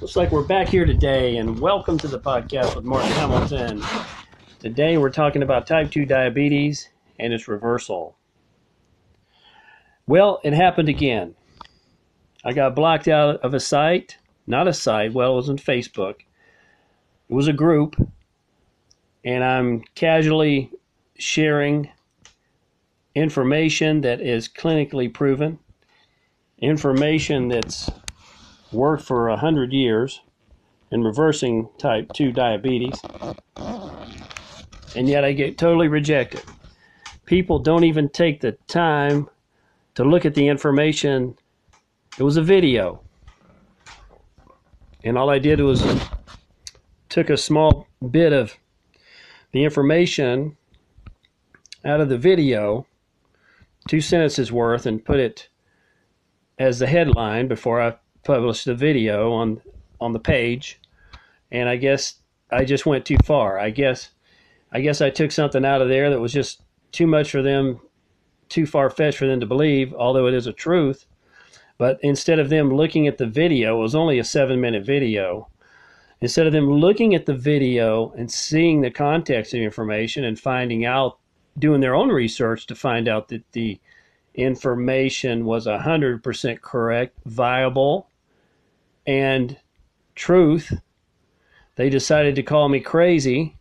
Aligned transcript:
Looks 0.00 0.16
like 0.16 0.30
we're 0.30 0.44
back 0.44 0.68
here 0.68 0.86
today, 0.86 1.36
and 1.36 1.58
welcome 1.58 1.98
to 1.98 2.08
the 2.08 2.18
podcast 2.18 2.74
with 2.74 2.86
Mark 2.86 3.04
Hamilton. 3.04 3.82
Today 4.58 4.96
we're 4.96 5.10
talking 5.10 5.42
about 5.42 5.66
type 5.66 5.90
2 5.90 6.06
diabetes 6.06 6.88
and 7.18 7.34
its 7.34 7.48
reversal. 7.48 8.16
Well, 10.06 10.40
it 10.42 10.54
happened 10.54 10.88
again. 10.88 11.34
I 12.42 12.54
got 12.54 12.74
blocked 12.74 13.08
out 13.08 13.40
of 13.40 13.52
a 13.52 13.60
site, 13.60 14.16
not 14.46 14.66
a 14.66 14.72
site, 14.72 15.12
well, 15.12 15.34
it 15.34 15.36
was 15.36 15.50
on 15.50 15.58
Facebook. 15.58 16.20
It 17.28 17.34
was 17.34 17.48
a 17.48 17.52
group, 17.52 17.94
and 19.22 19.44
I'm 19.44 19.82
casually 19.96 20.72
sharing 21.18 21.90
information 23.14 24.00
that 24.00 24.22
is 24.22 24.48
clinically 24.48 25.12
proven, 25.12 25.58
information 26.58 27.48
that's 27.48 27.90
worked 28.72 29.02
for 29.02 29.28
a 29.28 29.36
hundred 29.36 29.72
years 29.72 30.20
in 30.90 31.02
reversing 31.02 31.68
type 31.78 32.12
2 32.14 32.32
diabetes, 32.32 33.00
and 34.96 35.08
yet 35.08 35.24
I 35.24 35.32
get 35.32 35.58
totally 35.58 35.88
rejected. 35.88 36.42
People 37.24 37.58
don't 37.58 37.84
even 37.84 38.08
take 38.08 38.40
the 38.40 38.52
time 38.66 39.28
to 39.94 40.04
look 40.04 40.24
at 40.24 40.34
the 40.34 40.48
information. 40.48 41.36
It 42.18 42.22
was 42.22 42.36
a 42.36 42.42
video, 42.42 43.02
and 45.04 45.16
all 45.16 45.30
I 45.30 45.38
did 45.38 45.60
was 45.60 45.84
took 47.08 47.30
a 47.30 47.36
small 47.36 47.86
bit 48.10 48.32
of 48.32 48.56
the 49.52 49.64
information 49.64 50.56
out 51.84 52.00
of 52.00 52.08
the 52.08 52.18
video, 52.18 52.86
two 53.88 54.00
sentences 54.00 54.52
worth, 54.52 54.86
and 54.86 55.04
put 55.04 55.18
it 55.18 55.48
as 56.58 56.78
the 56.78 56.86
headline 56.86 57.48
before 57.48 57.80
I 57.80 57.94
published 58.24 58.64
the 58.64 58.74
video 58.74 59.32
on 59.32 59.60
on 60.00 60.12
the 60.12 60.18
page, 60.18 60.80
and 61.50 61.68
I 61.68 61.76
guess 61.76 62.16
I 62.50 62.64
just 62.64 62.86
went 62.86 63.04
too 63.04 63.18
far. 63.24 63.58
I 63.58 63.70
guess 63.70 64.10
I 64.72 64.80
guess 64.80 65.00
I 65.00 65.10
took 65.10 65.32
something 65.32 65.64
out 65.64 65.82
of 65.82 65.88
there 65.88 66.10
that 66.10 66.20
was 66.20 66.32
just 66.32 66.62
too 66.92 67.06
much 67.06 67.30
for 67.30 67.42
them, 67.42 67.80
too 68.48 68.66
far 68.66 68.90
fetched 68.90 69.18
for 69.18 69.26
them 69.26 69.40
to 69.40 69.46
believe, 69.46 69.94
although 69.94 70.26
it 70.26 70.34
is 70.34 70.46
a 70.46 70.52
truth. 70.52 71.06
But 71.78 71.98
instead 72.02 72.38
of 72.38 72.50
them 72.50 72.70
looking 72.70 73.06
at 73.06 73.18
the 73.18 73.26
video, 73.26 73.78
it 73.78 73.82
was 73.82 73.94
only 73.94 74.18
a 74.18 74.24
seven 74.24 74.60
minute 74.60 74.84
video. 74.84 75.48
Instead 76.20 76.46
of 76.46 76.52
them 76.52 76.70
looking 76.70 77.14
at 77.14 77.24
the 77.24 77.34
video 77.34 78.10
and 78.10 78.30
seeing 78.30 78.82
the 78.82 78.90
context 78.90 79.54
of 79.54 79.60
information 79.60 80.24
and 80.24 80.38
finding 80.38 80.84
out, 80.84 81.18
doing 81.58 81.80
their 81.80 81.94
own 81.94 82.10
research 82.10 82.66
to 82.66 82.74
find 82.74 83.08
out 83.08 83.28
that 83.28 83.50
the 83.52 83.80
information 84.34 85.46
was 85.46 85.66
100% 85.66 86.60
correct, 86.60 87.16
viable, 87.24 88.09
and 89.06 89.56
truth, 90.14 90.72
they 91.76 91.88
decided 91.88 92.34
to 92.36 92.42
call 92.42 92.68
me 92.68 92.80
crazy, 92.80 93.56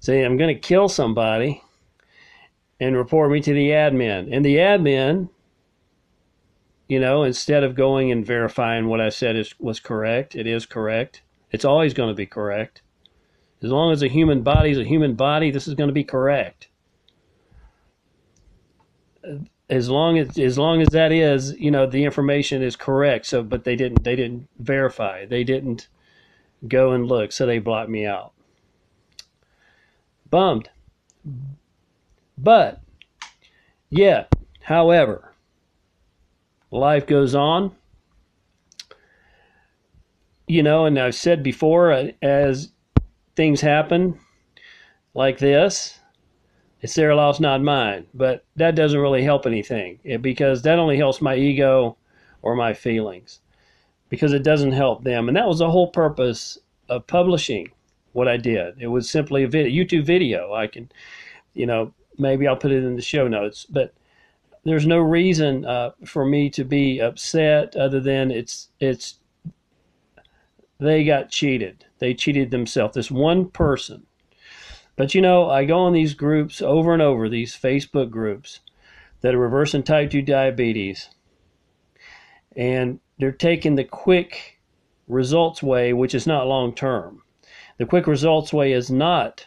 say 0.00 0.22
I'm 0.22 0.36
going 0.36 0.54
to 0.54 0.60
kill 0.60 0.88
somebody, 0.88 1.62
and 2.78 2.96
report 2.96 3.30
me 3.30 3.40
to 3.40 3.52
the 3.52 3.70
admin. 3.70 4.28
And 4.30 4.44
the 4.44 4.56
admin, 4.56 5.30
you 6.88 7.00
know, 7.00 7.22
instead 7.22 7.64
of 7.64 7.74
going 7.74 8.12
and 8.12 8.24
verifying 8.24 8.86
what 8.86 9.00
I 9.00 9.08
said 9.08 9.36
is, 9.36 9.54
was 9.58 9.80
correct, 9.80 10.36
it 10.36 10.46
is 10.46 10.66
correct. 10.66 11.22
It's 11.50 11.64
always 11.64 11.94
going 11.94 12.10
to 12.10 12.14
be 12.14 12.26
correct. 12.26 12.82
As 13.62 13.70
long 13.70 13.92
as 13.92 14.02
a 14.02 14.08
human 14.08 14.42
body 14.42 14.70
is 14.70 14.78
a 14.78 14.84
human 14.84 15.14
body, 15.14 15.50
this 15.50 15.66
is 15.66 15.74
going 15.74 15.88
to 15.88 15.94
be 15.94 16.04
correct. 16.04 16.68
As 19.68 19.88
long 19.88 20.18
as 20.18 20.38
as 20.38 20.58
long 20.58 20.80
as 20.80 20.88
that 20.88 21.10
is, 21.10 21.58
you 21.58 21.70
know, 21.70 21.86
the 21.86 22.04
information 22.04 22.62
is 22.62 22.76
correct. 22.76 23.26
So, 23.26 23.42
but 23.42 23.64
they 23.64 23.74
didn't 23.74 24.04
they 24.04 24.14
didn't 24.14 24.48
verify. 24.58 25.26
They 25.26 25.42
didn't 25.42 25.88
go 26.66 26.92
and 26.92 27.06
look, 27.06 27.32
so 27.32 27.46
they 27.46 27.58
blocked 27.58 27.90
me 27.90 28.06
out. 28.06 28.32
Bummed. 30.30 30.70
But 32.38 32.80
yeah, 33.90 34.26
however, 34.60 35.34
life 36.70 37.06
goes 37.06 37.34
on 37.34 37.72
you 40.46 40.62
know, 40.62 40.86
and 40.86 40.98
I've 40.98 41.14
said 41.14 41.42
before, 41.42 41.92
uh, 41.92 42.08
as 42.22 42.70
things 43.34 43.60
happen 43.60 44.18
like 45.14 45.38
this, 45.38 45.98
it's 46.80 46.94
their 46.94 47.14
loss, 47.14 47.40
not 47.40 47.62
mine. 47.62 48.06
But 48.14 48.44
that 48.56 48.74
doesn't 48.74 49.00
really 49.00 49.22
help 49.22 49.46
anything 49.46 49.98
because 50.20 50.62
that 50.62 50.78
only 50.78 50.96
helps 50.96 51.20
my 51.20 51.36
ego 51.36 51.96
or 52.42 52.54
my 52.54 52.74
feelings 52.74 53.40
because 54.08 54.32
it 54.32 54.42
doesn't 54.42 54.72
help 54.72 55.04
them. 55.04 55.28
And 55.28 55.36
that 55.36 55.48
was 55.48 55.58
the 55.58 55.70
whole 55.70 55.88
purpose 55.88 56.58
of 56.88 57.06
publishing 57.06 57.70
what 58.12 58.28
I 58.28 58.36
did. 58.36 58.76
It 58.78 58.86
was 58.86 59.10
simply 59.10 59.42
a 59.44 59.48
video, 59.48 59.84
YouTube 59.84 60.04
video. 60.04 60.54
I 60.54 60.66
can, 60.66 60.90
you 61.54 61.66
know, 61.66 61.92
maybe 62.18 62.46
I'll 62.46 62.56
put 62.56 62.72
it 62.72 62.84
in 62.84 62.96
the 62.96 63.02
show 63.02 63.28
notes, 63.28 63.66
but 63.68 63.94
there's 64.64 64.86
no 64.86 64.98
reason 64.98 65.64
uh, 65.64 65.92
for 66.04 66.24
me 66.24 66.50
to 66.50 66.64
be 66.64 67.00
upset 67.00 67.76
other 67.76 68.00
than 68.00 68.30
it's 68.30 68.68
it's 68.80 69.16
they 70.78 71.04
got 71.04 71.30
cheated. 71.30 71.84
They 71.98 72.14
cheated 72.14 72.50
themselves. 72.50 72.94
This 72.94 73.10
one 73.10 73.48
person. 73.48 74.06
But 74.96 75.14
you 75.14 75.20
know, 75.20 75.50
I 75.50 75.66
go 75.66 75.78
on 75.78 75.92
these 75.92 76.14
groups 76.14 76.62
over 76.62 76.94
and 76.94 77.02
over, 77.02 77.28
these 77.28 77.54
Facebook 77.54 78.10
groups 78.10 78.60
that 79.20 79.34
are 79.34 79.38
reversing 79.38 79.82
type 79.82 80.10
2 80.10 80.22
diabetes. 80.22 81.10
And 82.56 83.00
they're 83.18 83.32
taking 83.32 83.74
the 83.74 83.84
quick 83.84 84.58
results 85.06 85.62
way, 85.62 85.92
which 85.92 86.14
is 86.14 86.26
not 86.26 86.46
long 86.46 86.74
term. 86.74 87.22
The 87.76 87.86
quick 87.86 88.06
results 88.06 88.52
way 88.52 88.72
is 88.72 88.90
not 88.90 89.46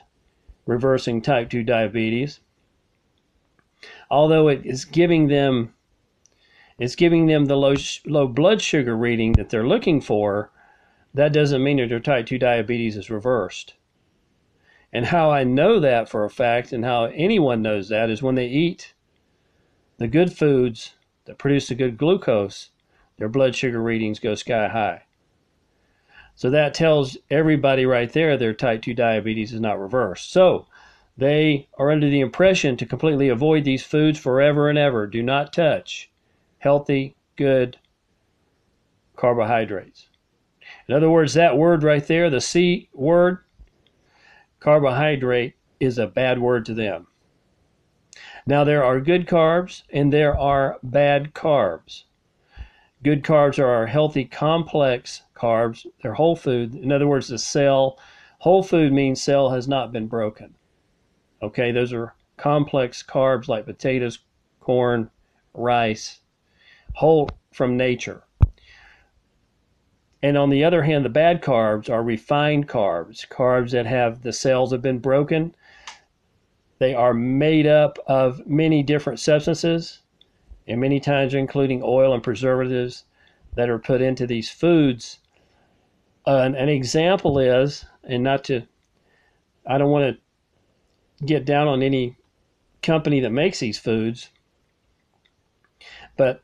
reversing 0.68 1.22
type 1.22 1.50
2 1.50 1.64
diabetes. 1.64 2.40
Although 4.12 4.50
it 4.50 4.66
is 4.66 4.86
giving 4.86 5.28
them 5.28 5.74
it's 6.78 6.96
giving 6.96 7.26
them 7.26 7.46
the 7.46 7.58
low, 7.58 7.76
low 8.06 8.28
blood 8.28 8.62
sugar 8.62 8.96
reading 8.96 9.34
that 9.34 9.50
they're 9.50 9.68
looking 9.68 10.00
for, 10.00 10.50
that 11.14 11.34
doesn't 11.34 11.62
mean 11.62 11.78
that 11.78 11.90
their 11.90 12.00
type 12.00 12.26
2 12.28 12.38
diabetes 12.38 12.96
is 12.96 13.10
reversed. 13.10 13.74
And 14.92 15.06
how 15.06 15.32
I 15.32 15.44
know 15.44 15.80
that 15.80 16.10
for 16.10 16.26
a 16.26 16.30
fact, 16.30 16.72
and 16.74 16.84
how 16.84 17.06
anyone 17.06 17.62
knows 17.62 17.90
that, 17.90 18.10
is 18.10 18.24
when 18.24 18.36
they 18.36 18.48
eat 18.48 18.94
the 19.98 20.08
good 20.08 20.34
foods 20.34 20.94
that 21.26 21.38
produce 21.38 21.68
the 21.68 21.76
good 21.76 21.98
glucose, 21.98 22.72
their 23.18 23.30
blood 23.30 23.56
sugar 23.56 23.82
readings 23.82 24.20
go 24.20 24.34
sky 24.34 24.68
high. 24.68 25.04
So 26.36 26.50
that 26.50 26.74
tells 26.74 27.18
everybody 27.30 27.86
right 27.86 28.12
there 28.12 28.38
their 28.38 28.54
type 28.54 28.82
2 28.82 28.94
diabetes 28.94 29.54
is 29.54 29.60
not 29.60 29.80
reversed. 29.80 30.32
So 30.32 30.68
they 31.18 31.68
are 31.78 31.92
under 31.92 32.10
the 32.10 32.22
impression 32.22 32.78
to 32.78 32.86
completely 32.86 33.28
avoid 33.28 33.66
these 33.66 33.84
foods 33.84 34.18
forever 34.18 34.70
and 34.70 34.78
ever. 34.78 35.06
Do 35.06 35.22
not 35.22 35.52
touch 35.52 36.10
healthy, 36.60 37.16
good 37.36 37.78
carbohydrates. 39.18 40.08
In 40.88 40.96
other 40.96 41.10
words, 41.10 41.34
that 41.34 41.58
word 41.58 41.84
right 41.84 42.08
there, 42.08 42.30
the 42.30 42.40
C 42.40 42.88
word, 42.94 43.40
carbohydrate, 44.60 45.56
is 45.80 45.98
a 45.98 46.08
bad 46.08 46.40
word 46.40 46.66
to 46.66 46.74
them. 46.74 47.08
Now, 48.46 48.64
there 48.64 48.84
are 48.84 49.00
good 49.00 49.28
carbs 49.28 49.84
and 49.92 50.12
there 50.12 50.38
are 50.38 50.78
bad 50.84 51.34
carbs. 51.34 52.04
Good 53.04 53.24
carbs 53.24 53.60
are 53.60 53.68
our 53.68 53.86
healthy, 53.86 54.26
complex 54.26 55.22
carbs. 55.36 55.86
They're 56.02 56.16
whole 56.16 56.36
food. 56.36 56.76
In 56.76 56.92
other 56.92 57.08
words, 57.08 57.30
the 57.30 57.38
cell, 57.38 57.98
whole 58.40 58.64
food 58.64 58.92
means 58.92 59.22
cell 59.22 59.52
has 59.52 59.68
not 59.68 59.94
been 59.94 60.08
broken. 60.08 60.56
Okay, 61.42 61.72
those 61.72 61.94
are 61.94 62.16
complex 62.36 63.02
carbs 63.04 63.48
like 63.48 63.66
potatoes, 63.66 64.20
corn, 64.60 65.10
rice, 65.54 66.20
whole 66.96 67.30
from 67.54 67.78
nature. 67.78 68.24
And 70.22 70.38
on 70.38 70.50
the 70.50 70.64
other 70.64 70.84
hand, 70.84 71.06
the 71.06 71.10
bad 71.10 71.42
carbs 71.42 71.90
are 71.90 72.04
refined 72.04 72.68
carbs, 72.68 73.28
carbs 73.28 73.72
that 73.72 73.86
have 73.86 74.22
the 74.22 74.34
cells 74.34 74.72
have 74.72 74.82
been 74.82 75.00
broken. 75.00 75.56
They 76.80 76.94
are 76.94 77.14
made 77.14 77.68
up 77.68 77.98
of 78.08 78.46
many 78.46 78.84
different 78.84 79.20
substances, 79.20 80.00
and 80.68 80.82
many 80.82 81.00
times 81.00 81.34
including 81.34 81.82
oil 81.84 82.14
and 82.14 82.24
preservatives 82.24 83.06
that 83.56 83.70
are 83.70 83.80
put 83.80 84.02
into 84.02 84.28
these 84.28 84.50
foods. 84.50 85.20
Uh, 86.28 86.38
an, 86.38 86.56
an 86.56 86.70
example 86.70 87.40
is, 87.40 87.86
and 88.04 88.24
not 88.24 88.44
to, 88.46 88.64
I 89.66 89.78
don't 89.78 89.92
want 89.92 90.16
to 90.16 91.26
get 91.26 91.46
down 91.46 91.68
on 91.68 91.82
any 91.82 92.18
company 92.82 93.20
that 93.22 93.32
makes 93.32 93.60
these 93.60 93.80
foods, 93.80 94.30
but 96.18 96.44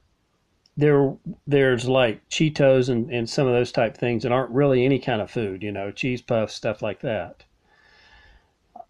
there 0.78 1.16
there's 1.48 1.88
like 1.88 2.28
Cheetos 2.30 2.90
and, 2.90 3.10
and 3.10 3.30
some 3.30 3.48
of 3.48 3.54
those 3.54 3.72
type 3.72 3.96
things 3.98 4.24
that 4.24 4.32
aren't 4.32 4.52
really 4.52 4.86
any 4.86 5.00
kind 5.00 5.22
of 5.22 5.32
food, 5.32 5.64
you 5.64 5.72
know, 5.72 5.92
cheese 5.92 6.22
puffs, 6.22 6.54
stuff 6.54 6.82
like 6.82 7.02
that. 7.02 7.44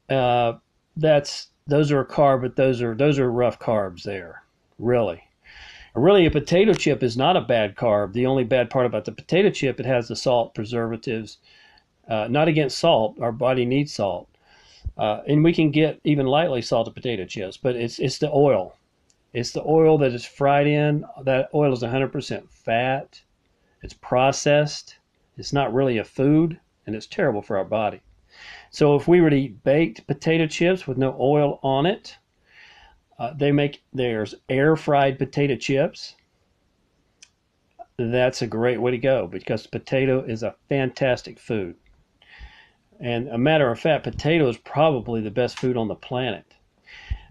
Uh, 0.09 0.53
that's 0.97 1.49
those 1.67 1.91
are 1.91 1.99
a 1.99 2.07
carb, 2.07 2.41
but 2.41 2.55
those 2.55 2.81
are 2.81 2.95
those 2.95 3.19
are 3.19 3.31
rough 3.31 3.59
carbs 3.59 4.03
there, 4.03 4.43
really. 4.79 5.23
Really, 5.93 6.25
a 6.25 6.31
potato 6.31 6.73
chip 6.73 7.01
is 7.03 7.15
not 7.15 7.37
a 7.37 7.41
bad 7.41 7.75
carb. 7.75 8.11
The 8.11 8.25
only 8.25 8.43
bad 8.43 8.69
part 8.69 8.85
about 8.85 9.05
the 9.05 9.13
potato 9.13 9.49
chip, 9.49 9.79
it 9.79 9.85
has 9.85 10.09
the 10.09 10.15
salt 10.15 10.53
preservatives. 10.53 11.37
Uh, 12.07 12.27
not 12.29 12.49
against 12.49 12.77
salt. 12.77 13.17
Our 13.19 13.31
body 13.31 13.65
needs 13.65 13.93
salt. 13.93 14.27
Uh, 14.97 15.21
and 15.27 15.43
we 15.43 15.53
can 15.53 15.71
get 15.71 15.99
even 16.03 16.25
lightly 16.25 16.61
salted 16.61 16.93
potato 16.93 17.25
chips, 17.25 17.57
but 17.57 17.75
it's 17.75 17.99
it's 17.99 18.17
the 18.17 18.29
oil. 18.31 18.75
It's 19.35 19.51
the 19.51 19.65
oil 19.67 19.97
that 19.97 20.13
is 20.13 20.23
fried 20.23 20.65
in. 20.65 21.03
That 21.23 21.49
oil 21.53 21.73
is 21.73 21.83
100% 21.83 22.49
fat. 22.49 23.21
It's 23.83 23.93
processed. 23.93 24.95
It's 25.35 25.51
not 25.51 25.73
really 25.73 25.97
a 25.97 26.05
food, 26.05 26.57
and 26.87 26.95
it's 26.95 27.05
terrible 27.05 27.41
for 27.41 27.57
our 27.57 27.65
body. 27.65 27.99
So 28.69 28.95
if 28.95 29.09
we 29.09 29.19
were 29.19 29.29
to 29.29 29.35
eat 29.35 29.61
baked 29.65 30.07
potato 30.07 30.47
chips 30.47 30.87
with 30.87 30.97
no 30.97 31.17
oil 31.19 31.59
on 31.63 31.85
it, 31.85 32.17
uh, 33.19 33.33
they 33.33 33.51
make 33.51 33.83
there's 33.91 34.35
air 34.47 34.77
fried 34.77 35.19
potato 35.19 35.57
chips. 35.57 36.15
That's 37.97 38.41
a 38.41 38.47
great 38.47 38.79
way 38.79 38.91
to 38.91 38.97
go 38.97 39.27
because 39.27 39.67
potato 39.67 40.21
is 40.21 40.43
a 40.43 40.55
fantastic 40.69 41.39
food. 41.39 41.75
And 43.01 43.27
a 43.27 43.37
matter 43.37 43.69
of 43.69 43.81
fact, 43.81 44.05
potato 44.05 44.47
is 44.47 44.57
probably 44.57 45.19
the 45.19 45.29
best 45.29 45.59
food 45.59 45.75
on 45.75 45.89
the 45.89 45.95
planet. 45.95 46.54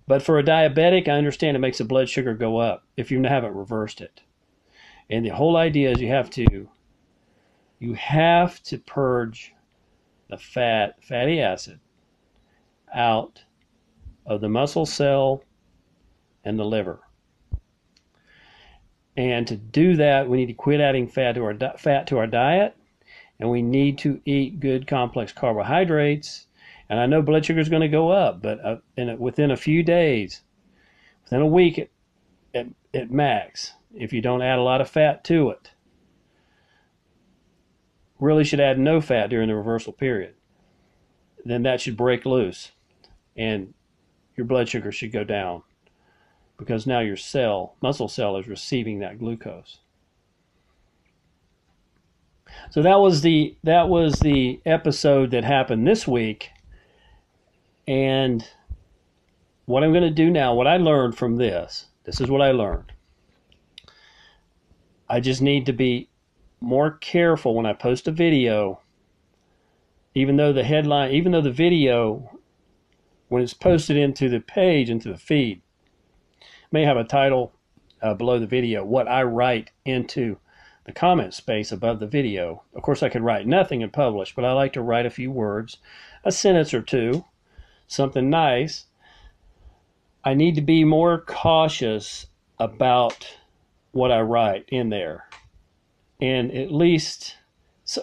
But 0.07 0.23
for 0.23 0.39
a 0.39 0.45
diabetic, 0.45 1.09
I 1.09 1.13
understand 1.13 1.57
it 1.57 1.61
makes 1.61 1.79
the 1.79 1.85
blood 1.85 2.09
sugar 2.09 2.35
go 2.35 2.59
up 2.59 2.85
if 2.97 3.11
you 3.11 3.23
haven't 3.23 3.55
reversed 3.55 4.01
it. 4.01 4.21
And 5.09 5.25
the 5.25 5.31
whole 5.31 5.57
idea 5.57 5.91
is 5.91 6.01
you 6.01 6.09
have 6.09 6.31
to 6.31 6.69
you 7.79 7.95
have 7.95 8.63
to 8.65 8.79
purge 8.79 9.53
the 10.29 10.39
fat, 10.39 11.03
fatty 11.03 11.41
acid 11.41 11.81
out 12.95 13.43
of 14.25 14.41
the 14.41 14.49
muscle 14.49 14.87
cell 14.87 15.43
and 16.45 16.59
the 16.59 16.65
liver. 16.65 17.01
And 19.17 19.47
to 19.47 19.57
do 19.57 19.97
that, 19.97 20.29
we 20.29 20.39
need 20.39 20.47
to 20.47 20.55
quit 20.55 20.81
adding 20.81 21.09
fat 21.09 21.33
to 21.33 21.45
our 21.45 21.57
fat 21.79 22.07
to 22.09 22.19
our 22.19 22.27
diet, 22.27 22.77
and 23.39 23.51
we 23.51 23.63
need 23.63 23.99
to 23.99 24.21
eat 24.25 24.61
good 24.61 24.87
complex 24.87 25.33
carbohydrates 25.33 26.47
and 26.95 27.01
I 27.01 27.07
know 27.07 27.23
blood 27.23 27.45
sugar 27.45 27.59
is 27.59 27.69
going 27.69 27.83
to 27.83 27.89
go 27.89 28.13
up, 28.13 28.41
but 28.41 28.65
uh, 28.65 28.77
a, 28.97 29.17
within 29.17 29.51
a 29.51 29.57
few 29.57 29.83
days, 29.83 30.43
within 31.25 31.41
a 31.41 31.47
week 31.47 31.77
at, 31.77 31.89
at, 32.55 32.69
at 32.95 33.11
max, 33.11 33.73
if 33.97 34.13
you 34.13 34.21
don't 34.21 34.43
add 34.43 34.61
a 34.61 34.63
lot 34.63 34.81
of 34.81 34.89
fat 34.89 35.25
to 35.25 35.51
it, 35.51 35.73
really 38.21 38.45
should 38.45 38.61
add 38.61 38.79
no 38.79 39.01
fat 39.01 39.27
during 39.27 39.49
the 39.49 39.57
reversal 39.57 39.93
period, 39.93 40.35
then 41.45 41.65
that 41.65 41.81
should 41.81 41.97
break 41.97 42.25
loose 42.25 42.71
and 43.37 43.75
your 44.37 44.47
blood 44.47 44.69
sugar 44.69 44.93
should 44.93 45.11
go 45.11 45.25
down 45.25 45.65
because 46.57 46.87
now 46.87 47.01
your 47.01 47.17
cell, 47.17 47.75
muscle 47.83 48.07
cell, 48.07 48.37
is 48.37 48.47
receiving 48.47 49.01
that 49.01 49.19
glucose. 49.19 49.81
So 52.71 52.83
that 52.83 53.01
was 53.01 53.23
the 53.23 53.57
that 53.65 53.89
was 53.89 54.21
the 54.21 54.61
episode 54.65 55.33
that 55.33 55.43
happened 55.43 55.89
this 55.89 56.07
week 56.07 56.51
and 57.87 58.47
what 59.67 59.83
I'm 59.83 59.93
going 59.93 60.03
to 60.03 60.11
do 60.11 60.31
now, 60.31 60.55
what 60.55 60.67
I 60.67 60.77
learned 60.77 61.17
from 61.17 61.37
this, 61.37 61.87
this 62.05 62.21
is 62.21 62.31
what 62.31 62.43
I 62.43 62.53
learned. 62.53 62.93
I 65.09 65.21
just 65.21 65.43
need 65.43 65.67
to 65.67 65.73
be 65.73 66.09
more 66.61 66.93
careful 66.93 67.55
when 67.55 67.67
I 67.67 67.73
post 67.73 68.09
a 68.09 68.13
video, 68.13 68.81
even 70.15 70.37
though 70.37 70.53
the 70.53 70.65
headline, 70.65 71.13
even 71.13 71.33
though 71.33 71.41
the 71.41 71.51
video, 71.51 72.39
when 73.29 73.43
it's 73.43 73.55
posted 73.55 73.97
into 73.97 74.29
the 74.29 74.41
page, 74.41 74.91
into 74.91 75.09
the 75.09 75.19
feed, 75.19 75.61
may 76.73 76.85
have 76.85 76.97
a 76.97 77.05
title 77.05 77.53
uh, 78.03 78.15
below 78.15 78.39
the 78.39 78.47
video, 78.47 78.85
what 78.85 79.09
I 79.09 79.23
write 79.23 79.71
into 79.85 80.39
the 80.85 80.93
comment 80.93 81.33
space 81.33 81.73
above 81.73 82.01
the 82.01 82.07
video. 82.07 82.63
Of 82.75 82.83
course, 82.83 83.03
I 83.03 83.09
could 83.09 83.23
write 83.23 83.47
nothing 83.47 83.83
and 83.83 83.93
publish, 83.93 84.35
but 84.35 84.45
I 84.45 84.53
like 84.53 84.75
to 84.75 84.83
write 84.83 85.07
a 85.07 85.11
few 85.11 85.31
words, 85.31 85.79
a 86.25 86.33
sentence 86.33 86.75
or 86.75 86.83
two, 86.83 87.25
something 87.87 88.31
nice, 88.31 88.87
I 90.25 90.35
need 90.35 90.55
to 90.55 90.63
be 90.63 90.85
more 90.85 91.21
cautious 91.21 92.27
about 92.59 93.37
what 93.93 94.11
I 94.11 94.21
write 94.21 94.65
in 94.69 94.89
there. 94.89 95.29
And 96.21 96.51
at 96.53 96.73
least, 96.73 97.37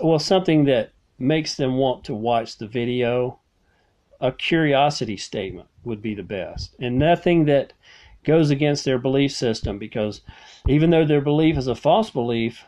well, 0.02 0.20
something 0.20 0.66
that 0.66 0.92
makes 1.18 1.56
them 1.56 1.78
want 1.78 2.04
to 2.06 2.14
watch 2.14 2.58
the 2.58 2.68
video, 2.68 3.40
a 4.20 4.32
curiosity 4.32 5.18
statement 5.18 5.68
would 5.84 6.02
be 6.02 6.14
the 6.14 6.24
best. 6.24 6.76
And 6.80 7.00
nothing 7.00 7.46
that 7.46 7.74
goes 8.24 8.52
against 8.52 8.86
their 8.86 9.00
belief 9.00 9.32
system 9.32 9.80
because 9.80 10.22
even 10.68 10.92
though 10.92 11.06
their 11.06 11.22
belief 11.22 11.58
is 11.58 11.68
a 11.68 11.76
false 11.76 12.12
belief, 12.12 12.64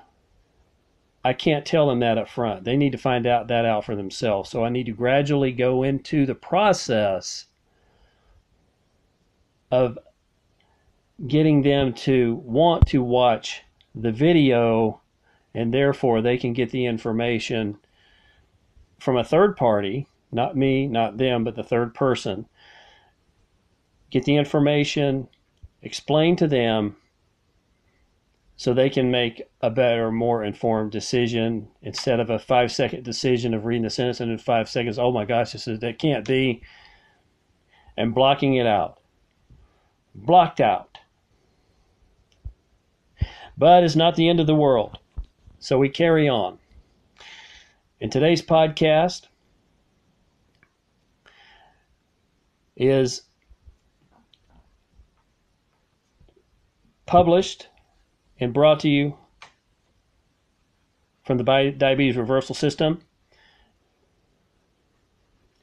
I 1.23 1.33
can't 1.33 1.65
tell 1.65 1.87
them 1.87 1.99
that 1.99 2.17
up 2.17 2.27
front. 2.27 2.65
They 2.65 2.75
need 2.75 2.91
to 2.91 2.97
find 2.97 3.25
out 3.25 3.47
that 3.47 3.65
out 3.65 3.85
for 3.85 3.95
themselves. 3.95 4.49
So 4.49 4.65
I 4.65 4.69
need 4.69 4.87
to 4.87 4.91
gradually 4.91 5.51
go 5.51 5.83
into 5.83 6.25
the 6.25 6.35
process 6.35 7.45
of 9.71 9.97
getting 11.27 11.61
them 11.61 11.93
to 11.93 12.35
want 12.43 12.87
to 12.87 13.01
watch 13.01 13.61
the 13.95 14.11
video 14.11 14.99
and 15.55 15.73
therefore 15.73 16.21
they 16.21 16.37
can 16.37 16.53
get 16.53 16.71
the 16.71 16.85
information 16.85 17.77
from 18.99 19.17
a 19.17 19.23
third 19.23 19.55
party, 19.55 20.07
not 20.31 20.57
me, 20.57 20.87
not 20.87 21.17
them, 21.17 21.43
but 21.43 21.55
the 21.55 21.63
third 21.63 21.93
person. 21.93 22.47
Get 24.09 24.25
the 24.25 24.35
information, 24.35 25.27
explain 25.81 26.35
to 26.37 26.47
them 26.47 26.95
so 28.55 28.73
they 28.73 28.89
can 28.89 29.09
make 29.09 29.41
a 29.61 29.69
better, 29.69 30.11
more 30.11 30.43
informed 30.43 30.91
decision 30.91 31.67
instead 31.81 32.19
of 32.19 32.29
a 32.29 32.39
five 32.39 32.71
second 32.71 33.03
decision 33.03 33.53
of 33.53 33.65
reading 33.65 33.83
the 33.83 33.89
sentence 33.89 34.19
and 34.19 34.31
in 34.31 34.37
five 34.37 34.69
seconds, 34.69 34.99
oh 34.99 35.11
my 35.11 35.25
gosh, 35.25 35.53
this 35.53 35.67
is, 35.67 35.79
that 35.79 35.99
can't 35.99 36.25
be, 36.25 36.61
and 37.97 38.13
blocking 38.13 38.55
it 38.55 38.67
out. 38.67 38.99
Blocked 40.15 40.61
out. 40.61 40.99
But 43.57 43.83
it's 43.83 43.95
not 43.95 44.15
the 44.15 44.29
end 44.29 44.39
of 44.39 44.47
the 44.47 44.55
world. 44.55 44.99
So 45.59 45.77
we 45.79 45.89
carry 45.89 46.29
on. 46.29 46.59
In 47.99 48.09
today's 48.09 48.41
podcast 48.41 49.27
is 52.75 53.23
published 57.05 57.67
and 58.43 58.53
brought 58.53 58.81
to 58.81 58.89
you 58.89 59.17
from 61.25 61.37
the 61.37 61.73
Diabetes 61.77 62.17
Reversal 62.17 62.55
System. 62.55 63.01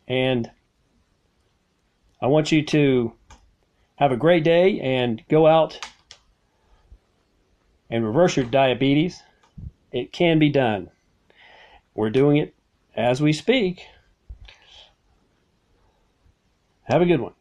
And 0.08 0.50
I 2.20 2.26
want 2.26 2.50
you 2.50 2.64
to 2.64 3.12
have 3.96 4.12
a 4.12 4.16
great 4.16 4.42
day 4.44 4.80
and 4.80 5.22
go 5.28 5.46
out 5.46 5.86
and 7.90 8.04
reverse 8.04 8.36
your 8.36 8.46
diabetes. 8.46 9.22
It 9.92 10.12
can 10.12 10.38
be 10.38 10.48
done. 10.48 10.90
We're 11.94 12.10
doing 12.10 12.38
it 12.38 12.54
as 12.96 13.20
we 13.20 13.32
speak. 13.32 13.84
Have 16.84 17.02
a 17.02 17.06
good 17.06 17.20
one. 17.20 17.34